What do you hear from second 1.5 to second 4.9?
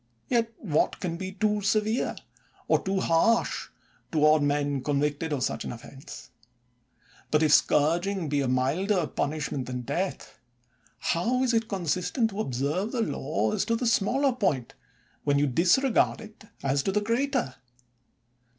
severe, or too harsh, toward men